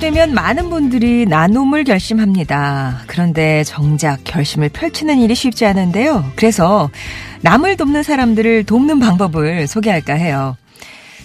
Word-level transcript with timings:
되면 0.00 0.32
많은 0.32 0.70
분들이 0.70 1.26
나눔을 1.26 1.84
결심합니다. 1.84 3.02
그런데 3.06 3.62
정작 3.64 4.24
결심을 4.24 4.70
펼치는 4.70 5.18
일이 5.18 5.34
쉽지 5.34 5.66
않은데요. 5.66 6.24
그래서 6.36 6.88
남을 7.42 7.76
돕는 7.76 8.02
사람들을 8.02 8.64
돕는 8.64 8.98
방법을 8.98 9.66
소개할까 9.66 10.14
해요. 10.14 10.56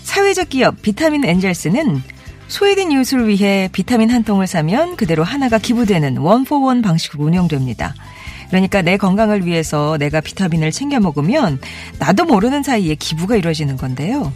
사회적 0.04 0.50
기업 0.50 0.82
비타민 0.82 1.24
엔젤스는 1.24 2.04
소외된 2.50 2.92
이웃을 2.92 3.30
위해 3.30 3.70
비타민 3.72 4.12
한 4.12 4.24
통을 4.24 4.46
사면 4.46 4.98
그대로 4.98 5.24
하나가 5.24 5.58
기부되는 5.58 6.18
원포원 6.18 6.82
방식으로 6.82 7.24
운영됩니다. 7.24 7.96
그러니까 8.50 8.82
내 8.82 8.98
건강을 8.98 9.46
위해서 9.46 9.98
내가 9.98 10.22
비타민을 10.22 10.72
챙겨 10.72 11.00
먹으면 11.00 11.60
나도 12.00 12.26
모르는 12.26 12.64
사이에 12.64 12.96
기부가 12.96 13.36
이루어지는 13.36 13.78
건데요. 13.78 14.32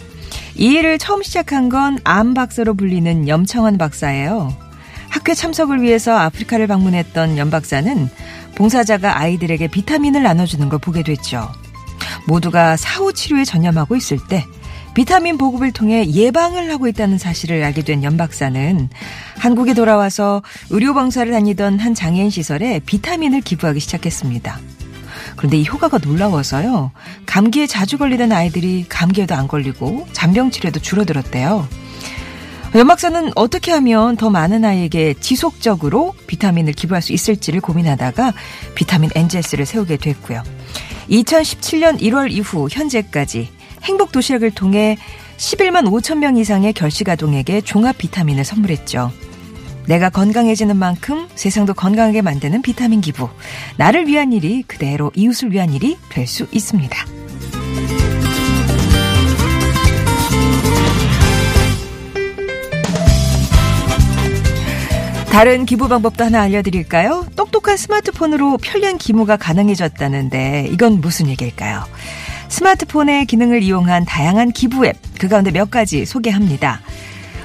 이 0.55 0.73
일을 0.73 0.97
처음 0.97 1.23
시작한 1.23 1.69
건 1.69 1.97
암 2.03 2.33
박사로 2.33 2.73
불리는 2.73 3.27
염청환 3.27 3.77
박사예요. 3.77 4.55
학회 5.09 5.33
참석을 5.33 5.81
위해서 5.81 6.17
아프리카를 6.17 6.67
방문했던 6.67 7.37
염 7.37 7.49
박사는 7.49 8.09
봉사자가 8.55 9.19
아이들에게 9.19 9.67
비타민을 9.67 10.21
나눠주는 10.23 10.67
걸 10.69 10.79
보게 10.79 11.01
됐죠. 11.03 11.49
모두가 12.27 12.77
사후 12.77 13.13
치료에 13.13 13.43
전념하고 13.45 13.95
있을 13.95 14.19
때 14.27 14.45
비타민 14.99 15.38
보급을 15.38 15.71
통해 15.71 16.05
예방을 16.09 16.69
하고 16.73 16.89
있다는 16.89 17.17
사실을 17.17 17.64
알게 17.64 17.83
된 17.83 18.03
연 18.03 18.17
박사는 18.17 18.89
한국에 19.38 19.73
돌아와서 19.73 20.44
의료봉사를 20.72 21.31
다니던 21.31 21.80
한 21.80 21.95
장애인 21.95 22.30
시설에 22.30 22.81
비타민을 22.86 23.39
기부하기 23.39 23.80
시작했습니다. 23.80 24.59
그런데 25.38 25.56
이 25.56 25.66
효과가 25.66 26.00
놀라워서요. 26.00 26.91
감기에 27.25 27.66
자주 27.66 27.97
걸리던 27.97 28.33
아이들이 28.33 28.88
감기에도 28.89 29.36
안 29.36 29.47
걸리고 29.47 30.06
잔병 30.11 30.52
치료도 30.52 30.81
줄어들었대요. 30.81 31.66
연 32.75 32.88
박사는 32.88 33.31
어떻게 33.36 33.72
하면 33.72 34.17
더 34.17 34.30
많은 34.30 34.66
아이에게 34.66 35.13
지속적으로 35.13 36.13
비타민을 36.28 36.73
기부할 36.73 37.02
수 37.02 37.13
있을지를 37.13 37.61
고민하다가 37.61 38.34
비타민 38.75 39.11
엔젤스를 39.16 39.66
세우게 39.66 39.95
됐고요. 39.95 40.44
2017년 41.09 42.02
1월 42.02 42.30
이후 42.31 42.67
현재까지 42.69 43.58
행복 43.83 44.11
도시락을 44.11 44.52
통해 44.52 44.97
11만 45.38 45.85
5천 45.85 46.17
명 46.17 46.38
이상의 46.38 46.73
결식아동에게 46.73 47.61
종합 47.61 47.97
비타민을 47.97 48.44
선물했죠. 48.44 49.11
내가 49.88 50.09
건강해지는 50.09 50.75
만큼 50.77 51.27
세상도 51.35 51.73
건강하게 51.73 52.22
만드는 52.22 52.61
비타민 52.61 53.02
기부. 53.02 53.30
나를 53.77 54.07
위한 54.07 54.33
일이 54.33 54.63
그대로 54.67 55.11
이웃을 55.16 55.52
위한 55.52 55.73
일이 55.73 55.97
될 56.09 56.27
수 56.27 56.45
있습니다. 56.52 57.05
다른 65.31 65.66
기부 65.66 65.88
방법도 65.88 66.23
하나 66.25 66.41
알려드릴까요? 66.41 67.25
똑똑한 67.35 67.77
스마트폰으로 67.77 68.57
편리한 68.57 68.97
기부가 68.97 69.38
가능해졌다는데 69.38 70.69
이건 70.72 71.02
무슨 71.02 71.27
얘기일까요? 71.30 71.83
스마트폰의 72.50 73.25
기능을 73.25 73.64
이용한 73.64 74.05
다양한 74.05 74.52
기부 74.52 74.86
앱, 74.86 74.97
그 75.19 75.28
가운데 75.28 75.52
몇 75.52 75.72
가지 75.72 76.05
소개합니다. 76.05 76.81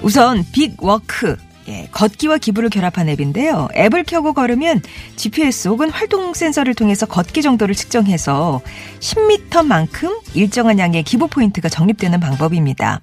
우선 0.03 0.45
빅워크, 0.53 1.37
예, 1.69 1.89
걷기와 1.93 2.39
기부를 2.39 2.69
결합한 2.69 3.09
앱인데요. 3.09 3.69
앱을 3.75 4.05
켜고 4.05 4.35
걸으면 4.35 4.83
GPS 5.17 5.69
혹은 5.69 5.89
활동 5.89 6.35
센서를 6.35 6.75
통해서 6.75 7.07
걷기 7.07 7.41
정도를 7.41 7.75
측정해서 7.75 8.61
10m만큼 9.01 10.21
일정한 10.35 10.79
양의 10.79 11.05
기부 11.05 11.29
포인트가 11.29 11.69
적립되는 11.69 12.21
방법입니다. 12.21 13.01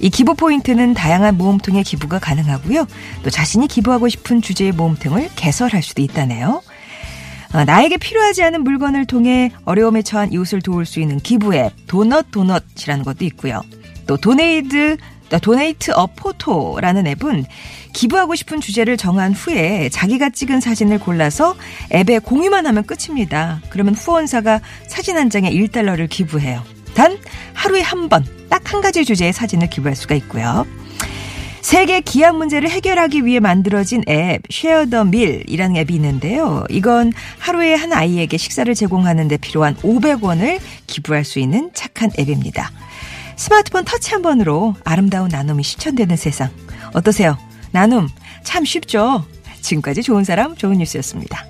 이 0.00 0.10
기부 0.10 0.34
포인트는 0.34 0.94
다양한 0.94 1.36
모험통에 1.36 1.84
기부가 1.84 2.18
가능하고요. 2.18 2.86
또 3.22 3.30
자신이 3.30 3.68
기부하고 3.68 4.08
싶은 4.08 4.42
주제의 4.42 4.72
모험통을 4.72 5.30
개설할 5.36 5.82
수도 5.82 6.02
있다네요. 6.02 6.62
어, 7.52 7.64
나에게 7.64 7.98
필요하지 7.98 8.42
않은 8.44 8.64
물건을 8.64 9.06
통해 9.06 9.52
어려움에 9.64 10.02
처한 10.02 10.32
이웃을 10.32 10.62
도울 10.62 10.86
수 10.86 11.00
있는 11.00 11.18
기부 11.18 11.54
앱 11.54 11.72
도넛 11.86 12.30
도넛이라는 12.30 13.04
것도 13.04 13.24
있고요. 13.26 13.60
또 14.06 14.16
도네이드 14.16 14.96
도네이트 15.40 15.92
어 15.92 16.06
포토라는 16.06 17.06
앱은 17.06 17.44
기부하고 17.94 18.34
싶은 18.34 18.60
주제를 18.60 18.96
정한 18.98 19.32
후에 19.32 19.88
자기가 19.90 20.30
찍은 20.30 20.60
사진을 20.60 20.98
골라서 20.98 21.56
앱에 21.94 22.18
공유만 22.18 22.66
하면 22.66 22.84
끝입니다. 22.84 23.60
그러면 23.70 23.94
후원사가 23.94 24.60
사진 24.86 25.16
한 25.16 25.30
장에 25.30 25.50
1달러를 25.50 26.08
기부해요. 26.08 26.62
단 26.94 27.16
하루에 27.54 27.80
한 27.80 28.08
번, 28.10 28.24
딱 28.50 28.72
한 28.72 28.80
가지 28.80 29.04
주제의 29.04 29.32
사진을 29.32 29.68
기부할 29.68 29.94
수가 29.96 30.14
있고요. 30.16 30.66
세계 31.62 32.00
기압 32.00 32.36
문제를 32.36 32.68
해결하기 32.68 33.24
위해 33.24 33.38
만들어진 33.38 34.02
앱 34.08 34.42
쉐어 34.50 34.86
더 34.86 35.04
밀이라는 35.04 35.76
앱이 35.76 35.94
있는데요. 35.94 36.64
이건 36.68 37.12
하루에 37.38 37.74
한 37.74 37.92
아이에게 37.92 38.36
식사를 38.36 38.74
제공하는 38.74 39.28
데 39.28 39.36
필요한 39.36 39.76
500원을 39.76 40.58
기부할 40.88 41.24
수 41.24 41.38
있는 41.38 41.70
착한 41.72 42.10
앱입니다. 42.18 42.70
스마트폰 43.36 43.84
터치 43.84 44.10
한 44.10 44.22
번으로 44.22 44.74
아름다운 44.84 45.28
나눔이 45.28 45.62
실천되는 45.62 46.16
세상. 46.16 46.50
어떠세요? 46.94 47.38
나눔 47.70 48.08
참 48.42 48.64
쉽죠? 48.64 49.24
지금까지 49.60 50.02
좋은 50.02 50.24
사람 50.24 50.56
좋은 50.56 50.78
뉴스였습니다. 50.78 51.46